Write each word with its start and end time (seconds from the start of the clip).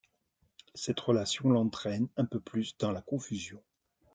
Cette 0.73 0.99
relation 0.99 1.51
l'entraîne 1.51 2.07
un 2.17 2.25
peu 2.25 2.39
plus 2.39 2.75
dans 2.79 2.91
la 2.91 3.03
confusion. 3.03 3.61